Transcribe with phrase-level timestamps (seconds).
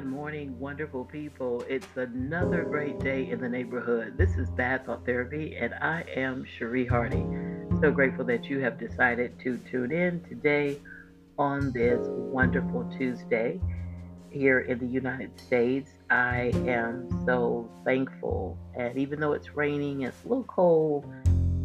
[0.00, 1.62] Good morning, wonderful people.
[1.68, 4.16] It's another great day in the neighborhood.
[4.16, 7.22] This is Bad Thought Therapy, and I am Cherie Hardy.
[7.82, 10.78] So grateful that you have decided to tune in today
[11.38, 13.60] on this wonderful Tuesday
[14.30, 15.90] here in the United States.
[16.08, 21.12] I am so thankful, and even though it's raining, it's a little cold.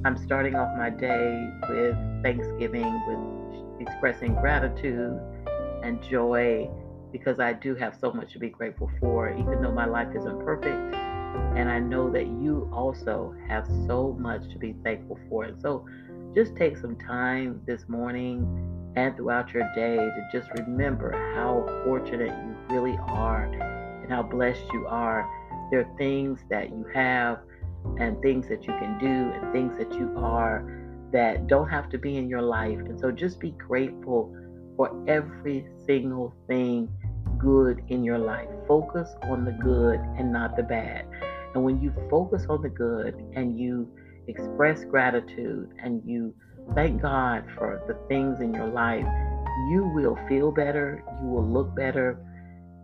[0.03, 5.21] I'm starting off my day with Thanksgiving, with expressing gratitude
[5.83, 6.69] and joy
[7.15, 10.37] because I do have so much to be grateful for, even though my life isn't
[10.43, 10.93] perfect.
[11.55, 15.45] And I know that you also have so much to be thankful for.
[15.45, 15.87] And so
[16.35, 22.31] just take some time this morning and throughout your day to just remember how fortunate
[22.31, 25.25] you really are and how blessed you are.
[25.71, 27.39] There are things that you have
[27.97, 31.97] and things that you can do and things that you are that don't have to
[31.97, 32.79] be in your life.
[32.79, 34.35] And so just be grateful
[34.75, 36.89] for every single thing
[37.37, 38.47] good in your life.
[38.67, 41.05] Focus on the good and not the bad.
[41.53, 43.89] And when you focus on the good and you
[44.27, 46.33] express gratitude and you
[46.73, 49.05] thank God for the things in your life,
[49.69, 52.19] you will feel better, you will look better.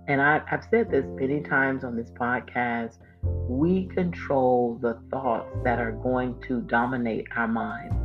[0.07, 5.79] And I, have said this many times on this podcast we control the thoughts that
[5.79, 7.95] are going to dominate our minds.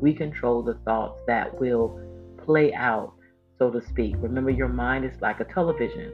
[0.00, 2.00] We control the thoughts that will
[2.44, 3.14] play out
[3.58, 4.14] so to speak.
[4.18, 6.12] Remember, your mind is like a television.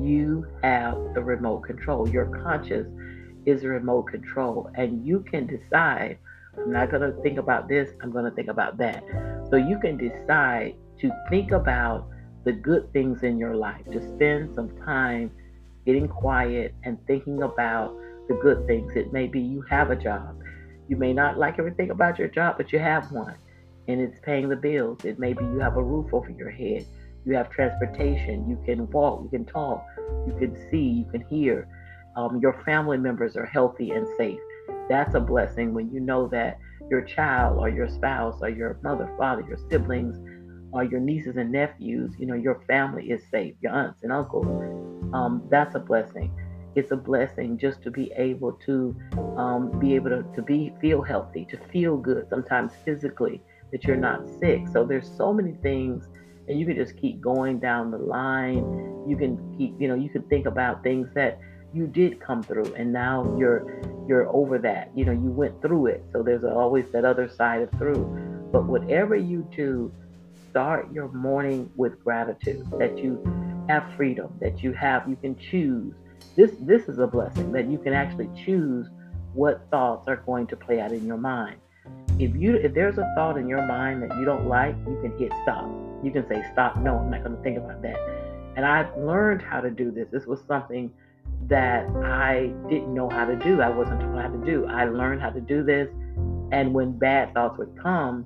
[0.00, 2.08] You have the remote control.
[2.08, 2.86] Your conscious
[3.46, 6.18] is a remote control, and you can decide.
[6.56, 9.02] I'm not going to think about this, I'm going to think about that.
[9.50, 12.08] So you can decide to think about
[12.44, 15.32] the good things in your life, to spend some time
[15.84, 17.96] getting quiet and thinking about
[18.28, 18.92] the good things.
[18.94, 20.38] It may be you have a job.
[20.88, 23.34] You may not like everything about your job, but you have one
[23.88, 25.04] and it's paying the bills.
[25.04, 26.86] It may be you have a roof over your head,
[27.24, 29.84] you have transportation, you can walk, you can talk,
[30.26, 31.68] you can see, you can hear.
[32.16, 34.38] Um, your family members are healthy and safe.
[34.88, 36.58] That's a blessing when you know that
[36.90, 40.16] your child or your spouse or your mother, father, your siblings,
[40.72, 44.46] or your nieces and nephews, you know, your family is safe, your aunts and uncles.
[45.14, 46.32] Um, that's a blessing.
[46.74, 48.96] It's a blessing just to be able to
[49.36, 53.40] um, be able to, to be feel healthy, to feel good, sometimes physically
[53.74, 54.68] that you're not sick.
[54.72, 56.06] So there's so many things
[56.46, 58.58] and you can just keep going down the line.
[59.08, 61.40] You can keep, you know, you can think about things that
[61.72, 64.92] you did come through and now you're you're over that.
[64.94, 66.04] You know, you went through it.
[66.12, 68.04] So there's always that other side of through.
[68.52, 69.92] But whatever you do,
[70.50, 73.18] start your morning with gratitude that you
[73.68, 75.94] have freedom, that you have you can choose.
[76.36, 78.86] This this is a blessing that you can actually choose
[79.32, 81.56] what thoughts are going to play out in your mind
[82.18, 85.18] if you if there's a thought in your mind that you don't like, you can
[85.18, 85.68] hit stop.
[86.02, 86.76] You can say stop.
[86.76, 87.96] No, I'm not going to think about that.
[88.56, 90.06] And I've learned how to do this.
[90.12, 90.92] This was something
[91.48, 93.60] that I didn't know how to do.
[93.60, 94.66] I wasn't taught how to do.
[94.66, 95.88] I learned how to do this,
[96.52, 98.24] and when bad thoughts would come,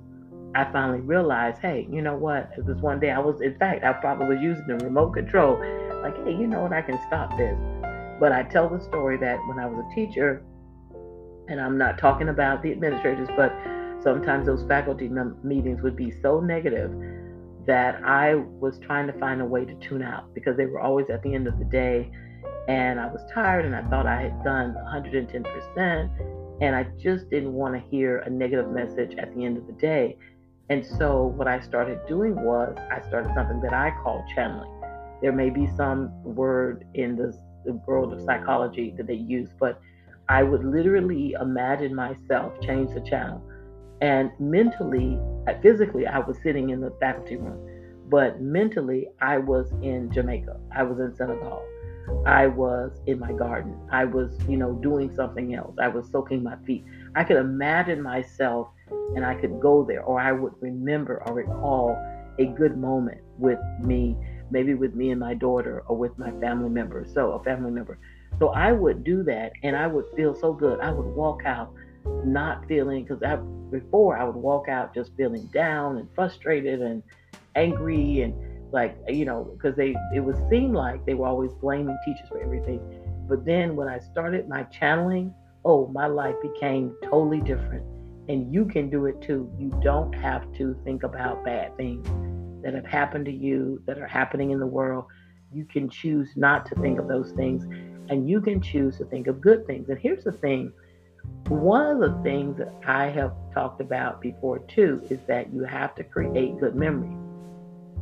[0.55, 2.51] I finally realized, hey, you know what?
[2.57, 5.59] This one day I was, in fact, I probably was using the remote control,
[6.01, 6.73] like, hey, you know what?
[6.73, 7.57] I can stop this.
[8.19, 10.43] But I tell the story that when I was a teacher,
[11.49, 13.51] and I'm not talking about the administrators, but
[14.03, 15.09] sometimes those faculty
[15.43, 16.91] meetings would be so negative
[17.65, 21.09] that I was trying to find a way to tune out because they were always
[21.09, 22.09] at the end of the day
[22.67, 27.53] and I was tired and I thought I had done 110% and I just didn't
[27.53, 30.17] want to hear a negative message at the end of the day.
[30.69, 34.69] And so what I started doing was I started something that I call channeling.
[35.21, 39.81] There may be some word in the, the world of psychology that they use, but
[40.29, 43.41] I would literally imagine myself change the channel.
[43.99, 45.17] And mentally,
[45.47, 47.59] uh, physically, I was sitting in the faculty room,
[48.09, 50.59] but mentally, I was in Jamaica.
[50.73, 51.63] I was in Senegal.
[52.25, 53.75] I was in my garden.
[53.91, 55.75] I was, you know, doing something else.
[55.81, 56.85] I was soaking my feet.
[57.15, 58.69] I could imagine myself
[59.15, 61.97] and I could go there, or I would remember or recall
[62.39, 64.15] a good moment with me,
[64.51, 67.05] maybe with me and my daughter, or with my family member.
[67.13, 67.99] So, a family member.
[68.39, 70.79] So I would do that and I would feel so good.
[70.79, 71.73] I would walk out
[72.25, 73.35] not feeling, because I
[73.69, 77.03] before I would walk out just feeling down and frustrated and
[77.55, 78.33] angry and
[78.71, 82.41] like, you know, because they, it would seem like they were always blaming teachers for
[82.41, 82.79] everything.
[83.27, 85.33] But then when I started my channeling,
[85.65, 87.83] oh, my life became totally different.
[88.29, 89.51] And you can do it too.
[89.59, 92.07] You don't have to think about bad things
[92.63, 95.05] that have happened to you, that are happening in the world.
[95.51, 97.65] You can choose not to think of those things
[98.09, 99.89] and you can choose to think of good things.
[99.89, 100.73] And here's the thing
[101.47, 105.95] one of the things that I have talked about before too is that you have
[105.95, 107.17] to create good memories.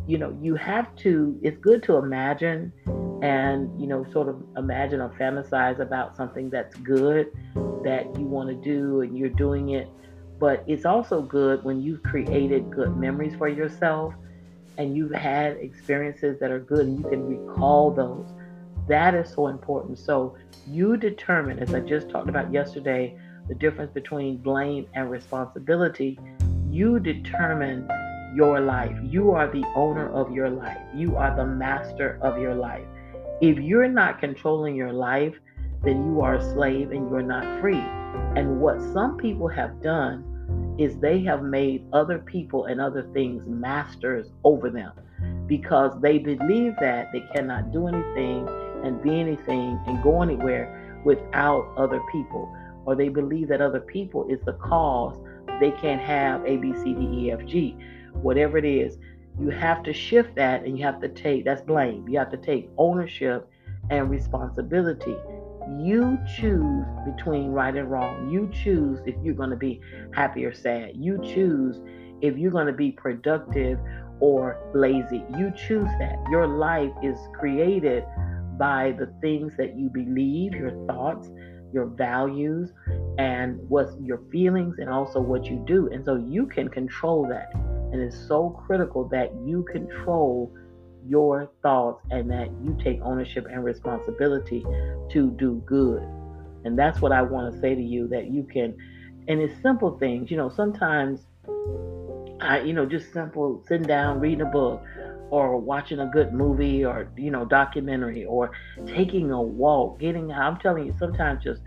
[0.06, 2.71] You know, you have to, it's good to imagine,
[3.21, 7.31] and you know sort of imagine or fantasize about something that's good
[7.83, 9.89] that you want to do and you're doing it
[10.39, 14.13] but it's also good when you've created good memories for yourself
[14.77, 18.27] and you've had experiences that are good and you can recall those
[18.88, 20.00] that is so important.
[20.00, 20.36] So
[20.66, 23.18] you determine as i just talked about yesterday
[23.48, 26.19] the difference between blame and responsibility.
[26.69, 27.88] You determine
[28.36, 28.95] your life.
[29.04, 30.78] You are the owner of your life.
[30.94, 32.86] You are the master of your life.
[33.42, 35.36] If you're not controlling your life,
[35.83, 37.83] then you are a slave and you're not free.
[38.36, 43.48] And what some people have done is they have made other people and other things
[43.48, 44.92] masters over them
[45.48, 48.48] because they believe that they cannot do anything
[48.83, 52.53] and be anything and go anywhere without other people.
[52.85, 55.18] Or they believe that other people is the cause
[55.59, 57.75] they can't have A, B, C, D, E, F, G.
[58.13, 58.97] Whatever it is,
[59.39, 62.07] you have to shift that and you have to take that's blame.
[62.07, 63.50] You have to take ownership
[63.89, 65.15] and responsibility.
[65.80, 68.30] You choose between right and wrong.
[68.30, 69.81] You choose if you're going to be
[70.13, 70.91] happy or sad.
[70.95, 71.81] You choose
[72.21, 73.80] if you're going to be productive
[74.19, 75.23] or lazy.
[75.38, 76.18] You choose that.
[76.31, 78.03] Your life is created
[78.57, 81.30] by the things that you believe, your thoughts,
[81.74, 82.71] your values,
[83.18, 85.89] and what's your feelings, and also what you do.
[85.92, 87.54] And so you can control that.
[87.92, 90.54] And it's so critical that you control
[91.07, 94.65] your thoughts and that you take ownership and responsibility
[95.12, 96.04] to do good.
[96.65, 98.75] And that's what I want to say to you that you can,
[99.27, 100.30] and it's simple things.
[100.30, 101.21] You know, sometimes
[102.42, 104.83] I, you know, just simple sitting down, reading a book
[105.29, 108.51] or watching a good movie or, you know, documentary or
[108.88, 111.62] taking a walk, getting, I'm telling you, sometimes just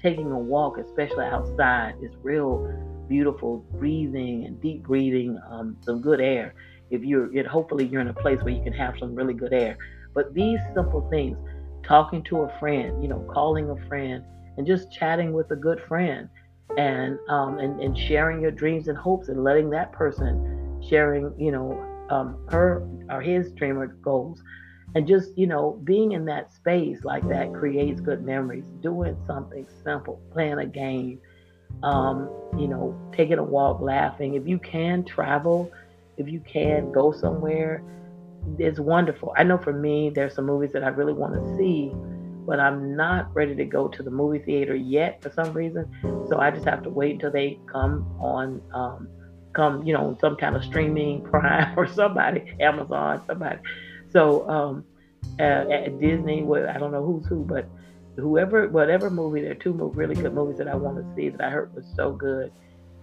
[0.00, 2.72] taking a walk, especially outside, is real
[3.08, 6.54] beautiful breathing and deep breathing, um, some good air.
[6.90, 9.52] If you're, it, hopefully you're in a place where you can have some really good
[9.52, 9.76] air.
[10.14, 11.38] But these simple things,
[11.84, 14.24] talking to a friend, you know, calling a friend,
[14.56, 16.28] and just chatting with a good friend,
[16.76, 21.52] and um, and and sharing your dreams and hopes, and letting that person sharing, you
[21.52, 24.42] know, um, her or his dream or goals,
[24.94, 28.66] and just you know being in that space like that creates good memories.
[28.82, 31.20] Doing something simple, playing a game,
[31.82, 34.34] um, you know, taking a walk, laughing.
[34.34, 35.70] If you can travel,
[36.16, 37.82] if you can go somewhere,
[38.58, 39.32] it's wonderful.
[39.36, 41.92] I know for me, there's some movies that I really want to see,
[42.46, 45.86] but I'm not ready to go to the movie theater yet for some reason.
[46.28, 49.08] So I just have to wait until they come on, um,
[49.56, 53.58] come, you know, some kind of streaming prime or somebody, Amazon, somebody.
[54.10, 54.84] So um,
[55.40, 57.68] uh, at Disney, well, I don't know who's who, but
[58.16, 61.40] whoever, whatever movie, there are two really good movies that I want to see that
[61.40, 62.52] I heard was so good.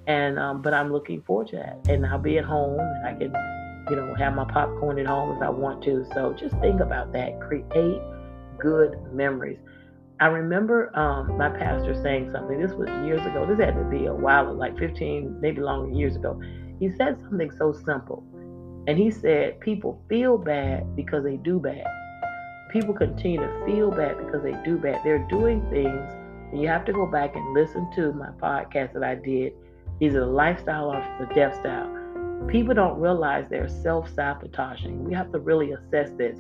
[0.05, 1.79] And, um, but I'm looking forward to that.
[1.89, 3.33] And I'll be at home and I can,
[3.89, 6.05] you know, have my popcorn at home if I want to.
[6.13, 7.39] So just think about that.
[7.41, 8.01] Create
[8.59, 9.59] good memories.
[10.23, 12.59] I remember um, my pastor saying something.
[12.59, 13.45] This was years ago.
[13.45, 16.39] This had to be a while, like 15, maybe longer years ago.
[16.79, 18.23] He said something so simple.
[18.87, 21.85] And he said, People feel bad because they do bad
[22.73, 24.99] people continue to feel bad because they do bad.
[25.03, 26.11] They're doing things,
[26.51, 29.53] and you have to go back and listen to my podcast that I did.
[29.99, 31.87] It a lifestyle or the death style?
[32.47, 35.05] People don't realize they're self sabotaging.
[35.05, 36.39] We have to really assess this.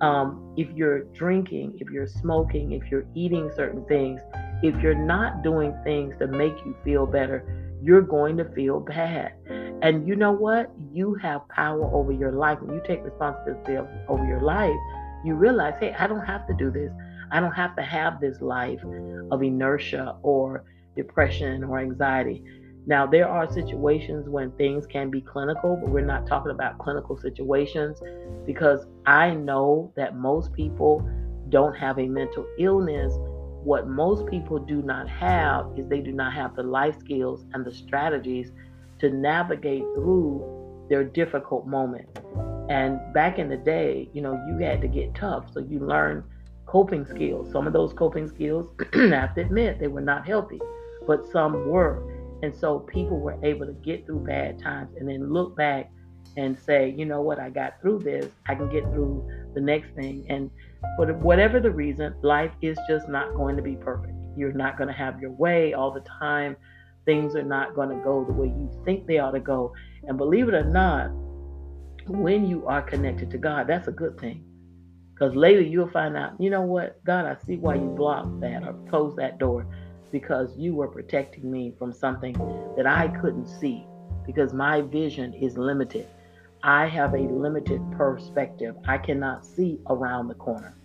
[0.00, 4.20] Um, if you're drinking, if you're smoking, if you're eating certain things,
[4.62, 9.32] if you're not doing things to make you feel better, you're going to feel bad.
[9.82, 10.70] And you know what?
[10.92, 12.60] You have power over your life.
[12.60, 13.76] When you take responsibility
[14.08, 14.76] over your life,
[15.24, 16.90] you realize, hey, I don't have to do this.
[17.30, 18.80] I don't have to have this life
[19.30, 20.64] of inertia or
[20.96, 22.42] depression or anxiety.
[22.90, 27.16] Now, there are situations when things can be clinical, but we're not talking about clinical
[27.16, 28.02] situations
[28.44, 31.08] because I know that most people
[31.50, 33.14] don't have a mental illness.
[33.62, 37.64] What most people do not have is they do not have the life skills and
[37.64, 38.50] the strategies
[38.98, 42.20] to navigate through their difficult moments.
[42.68, 45.44] And back in the day, you know, you had to get tough.
[45.54, 46.24] So you learned
[46.66, 47.52] coping skills.
[47.52, 50.60] Some of those coping skills, I have to admit, they were not healthy,
[51.06, 52.09] but some were.
[52.42, 55.90] And so people were able to get through bad times and then look back
[56.36, 58.26] and say, you know what, I got through this.
[58.46, 60.24] I can get through the next thing.
[60.28, 60.50] And
[60.96, 64.14] for whatever the reason, life is just not going to be perfect.
[64.36, 66.56] You're not going to have your way all the time.
[67.04, 69.72] Things are not going to go the way you think they ought to go.
[70.04, 71.10] And believe it or not,
[72.06, 74.44] when you are connected to God, that's a good thing.
[75.12, 78.62] Because later you'll find out, you know what, God, I see why you blocked that
[78.62, 79.66] or closed that door
[80.10, 82.34] because you were protecting me from something
[82.76, 83.86] that I couldn't see
[84.26, 86.06] because my vision is limited.
[86.62, 88.76] I have a limited perspective.
[88.86, 90.76] I cannot see around the corner.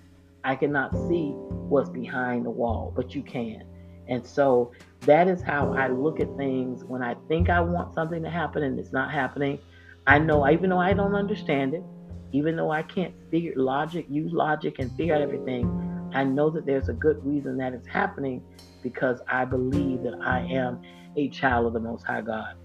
[0.44, 1.32] I cannot see
[1.70, 3.63] what's behind the wall, but you can.
[4.08, 8.22] And so that is how I look at things when I think I want something
[8.24, 9.60] to happen and it's not happening.
[10.08, 11.84] I know, even though I don't understand it,
[12.32, 15.65] even though I can't figure logic, use logic and figure out everything,
[16.14, 18.42] I know that there's a good reason that it's happening
[18.84, 20.82] because I believe that I am
[21.16, 22.56] a child of the Most High God.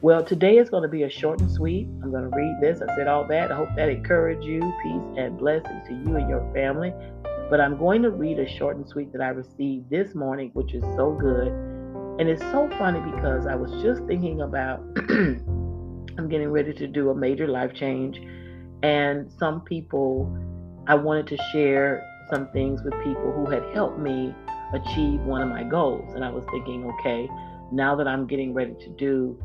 [0.00, 1.88] Well, today is going to be a short and sweet.
[2.02, 2.80] I'm going to read this.
[2.80, 3.50] I said all that.
[3.50, 4.60] I hope that encouraged you.
[4.82, 6.92] Peace and blessings to you and your family.
[7.50, 10.72] But I'm going to read a short and sweet that I received this morning, which
[10.72, 11.48] is so good.
[12.20, 17.10] And it's so funny because I was just thinking about I'm getting ready to do
[17.10, 18.20] a major life change.
[18.82, 20.32] And some people,
[20.86, 24.34] I wanted to share some things with people who had helped me
[24.72, 26.14] achieve one of my goals.
[26.14, 27.28] And I was thinking, okay,
[27.72, 29.38] now that I'm getting ready to do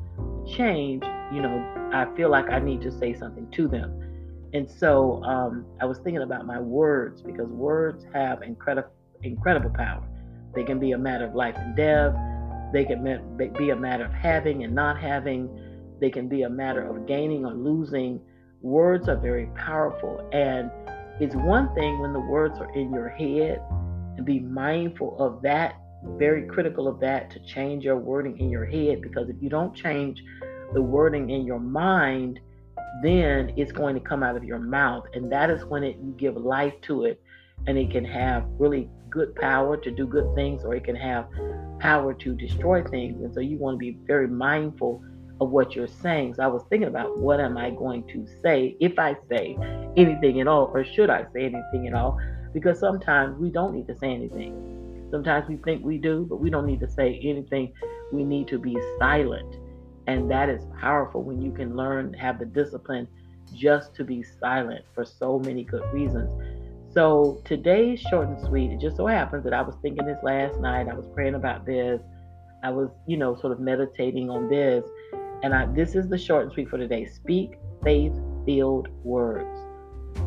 [0.47, 3.99] change, you know, I feel like I need to say something to them.
[4.53, 8.91] And so um, I was thinking about my words because words have incredible
[9.23, 10.03] incredible power.
[10.53, 12.13] They can be a matter of life and death.
[12.73, 13.03] They can
[13.57, 15.49] be a matter of having and not having.
[15.99, 18.19] They can be a matter of gaining or losing.
[18.61, 20.27] Words are very powerful.
[20.31, 20.69] And
[21.19, 23.61] it's one thing when the words are in your head
[24.17, 25.75] and be mindful of that
[26.17, 29.75] very critical of that to change your wording in your head because if you don't
[29.75, 30.23] change
[30.73, 32.39] the wording in your mind,
[33.01, 35.05] then it's going to come out of your mouth.
[35.13, 37.21] And that is when it you give life to it
[37.67, 41.27] and it can have really good power to do good things or it can have
[41.79, 43.21] power to destroy things.
[43.23, 45.03] And so you want to be very mindful
[45.41, 46.35] of what you're saying.
[46.35, 49.57] So I was thinking about what am I going to say if I say
[49.97, 52.19] anything at all, or should I say anything at all?
[52.53, 55.07] Because sometimes we don't need to say anything.
[55.11, 57.73] Sometimes we think we do, but we don't need to say anything.
[58.11, 59.55] We need to be silent.
[60.07, 63.07] And that is powerful when you can learn, have the discipline
[63.53, 66.29] just to be silent for so many good reasons.
[66.93, 68.71] So today's short and sweet.
[68.71, 70.87] It just so happens that I was thinking this last night.
[70.87, 72.01] I was praying about this.
[72.63, 74.85] I was, you know, sort of meditating on this.
[75.43, 77.05] And I, this is the short and sweet for today.
[77.05, 78.13] Speak faith
[78.45, 79.59] filled words.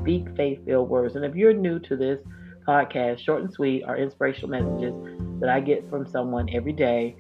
[0.03, 1.17] Speak faith filled words.
[1.17, 2.21] And if you're new to this,
[2.67, 4.95] podcast, short and sweet, are inspirational messages
[5.41, 7.17] that I get from someone every day.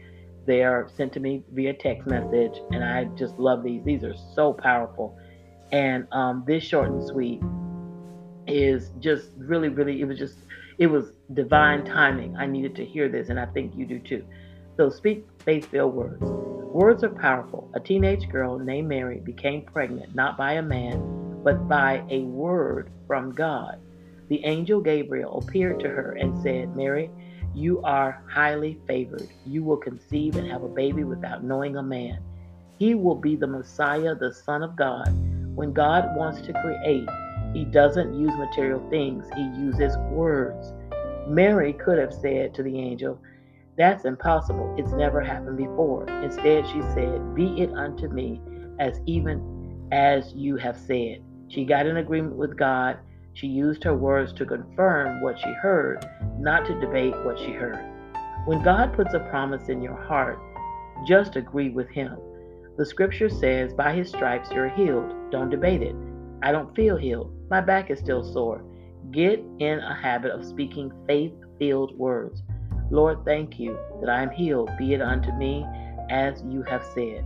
[0.46, 3.82] They are sent to me via text message, and I just love these.
[3.84, 5.16] These are so powerful.
[5.72, 7.40] And um, this short and sweet
[8.46, 10.38] is just really, really, it was just,
[10.78, 12.36] it was divine timing.
[12.36, 14.24] I needed to hear this, and I think you do too.
[14.76, 16.22] So speak faith filled words.
[16.76, 17.70] Words are powerful.
[17.74, 22.90] A teenage girl named Mary became pregnant not by a man, but by a word
[23.06, 23.80] from God
[24.28, 27.10] the angel Gabriel appeared to her and said, Mary,
[27.54, 29.28] you are highly favored.
[29.46, 32.18] You will conceive and have a baby without knowing a man.
[32.78, 35.08] He will be the Messiah, the Son of God.
[35.54, 37.08] When God wants to create,
[37.54, 40.72] he doesn't use material things, he uses words.
[41.28, 43.18] Mary could have said to the angel,
[43.76, 44.74] That's impossible.
[44.78, 46.08] It's never happened before.
[46.22, 48.40] Instead, she said, Be it unto me
[48.78, 51.22] as even as you have said.
[51.48, 52.98] She got in agreement with God
[53.36, 56.02] she used her words to confirm what she heard,
[56.38, 57.84] not to debate what she heard.
[58.46, 60.38] When God puts a promise in your heart,
[61.06, 62.16] just agree with Him.
[62.78, 65.30] The scripture says, By His stripes you're healed.
[65.30, 65.94] Don't debate it.
[66.42, 67.30] I don't feel healed.
[67.50, 68.64] My back is still sore.
[69.10, 72.42] Get in a habit of speaking faith filled words.
[72.90, 74.70] Lord, thank you that I am healed.
[74.78, 75.64] Be it unto me
[76.10, 77.24] as you have said.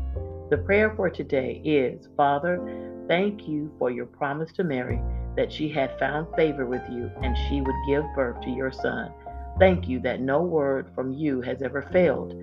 [0.51, 5.01] The prayer for today is Father, thank you for your promise to Mary
[5.37, 9.13] that she had found favor with you and she would give birth to your son.
[9.59, 12.35] Thank you that no word from you has ever failed.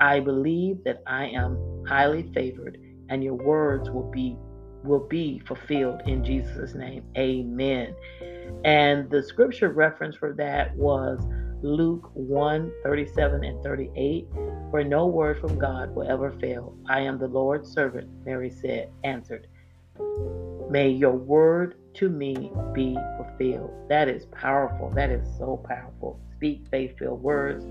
[0.00, 4.36] I believe that I am highly favored and your words will be
[4.82, 7.04] will be fulfilled in Jesus' name.
[7.16, 7.94] Amen.
[8.64, 11.24] And the scripture reference for that was
[11.62, 14.26] Luke 1 37 and 38,
[14.70, 16.76] For no word from God will ever fail.
[16.88, 19.46] I am the Lord's servant, Mary said, answered.
[20.68, 23.70] May your word to me be fulfilled.
[23.88, 24.90] That is powerful.
[24.90, 26.18] That is so powerful.
[26.36, 27.64] Speak faith filled words.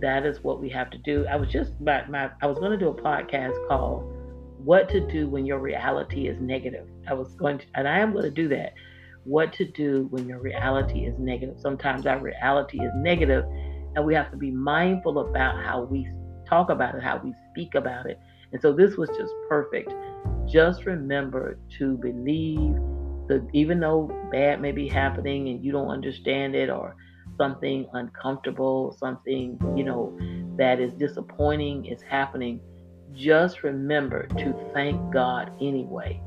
[0.00, 1.24] That is what we have to do.
[1.26, 4.02] I was just my, my I was going to do a podcast called
[4.64, 6.88] What to Do When Your Reality is Negative.
[7.06, 8.72] I was going to, and I am going to do that.
[9.28, 11.56] What to do when your reality is negative.
[11.60, 13.44] Sometimes our reality is negative,
[13.94, 16.08] and we have to be mindful about how we
[16.48, 18.18] talk about it, how we speak about it.
[18.52, 19.92] And so this was just perfect
[20.48, 22.74] just remember to believe
[23.28, 26.96] that even though bad may be happening and you don't understand it or
[27.36, 30.16] something uncomfortable, something, you know,
[30.56, 32.60] that is disappointing is happening,
[33.14, 36.20] just remember to thank God anyway.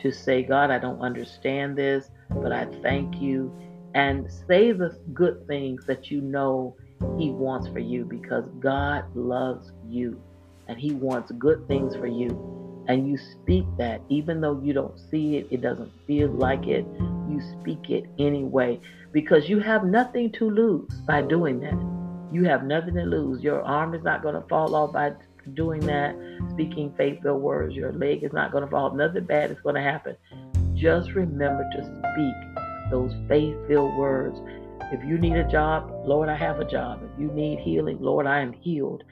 [0.00, 3.52] To say, God, I don't understand this, but I thank you
[3.94, 6.76] and say the good things that you know
[7.18, 10.20] He wants for you because God loves you
[10.68, 12.52] and He wants good things for you.
[12.88, 16.86] And you speak that, even though you don't see it, it doesn't feel like it,
[17.28, 18.80] you speak it anyway
[19.12, 21.74] because you have nothing to lose by doing that.
[22.32, 23.42] You have nothing to lose.
[23.42, 25.12] Your arm is not going to fall off by
[25.54, 26.14] doing that,
[26.50, 27.74] speaking faithful words.
[27.74, 28.94] Your leg is not going to fall.
[28.94, 30.16] Nothing bad is going to happen.
[30.76, 34.38] Just remember to speak those faith filled words.
[34.92, 37.00] If you need a job, Lord, I have a job.
[37.02, 39.02] If you need healing, Lord, I am healed.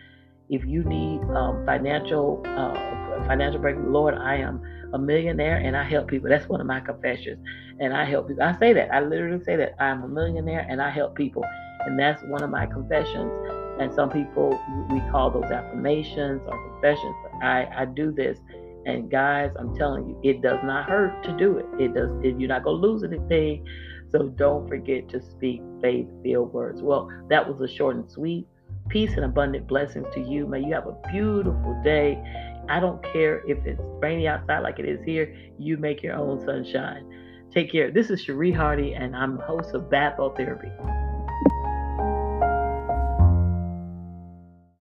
[0.51, 5.85] If you need um, financial uh, financial breakthrough, Lord, I am a millionaire and I
[5.85, 6.29] help people.
[6.29, 7.45] That's one of my confessions.
[7.81, 8.43] And I help people.
[8.43, 8.93] I say that.
[8.93, 9.75] I literally say that.
[9.83, 11.45] I'm a millionaire and I help people.
[11.87, 13.33] And that's one of my confessions.
[13.81, 14.51] And some people,
[14.91, 17.17] we call those affirmations or confessions.
[17.43, 18.39] I, I do this
[18.87, 21.67] and guys, I'm telling you, it does not hurt to do it.
[21.79, 22.11] It does.
[22.23, 23.67] It, you're not gonna lose anything.
[24.11, 26.83] So don't forget to speak faith-filled words.
[26.83, 28.47] Well, that was a short and sweet.
[28.89, 30.47] Peace and abundant blessings to you.
[30.47, 32.23] May you have a beautiful day.
[32.69, 35.35] I don't care if it's rainy outside like it is here.
[35.59, 37.11] You make your own sunshine.
[37.51, 37.91] Take care.
[37.91, 40.71] This is Cherie Hardy, and I'm host of Bath Therapy.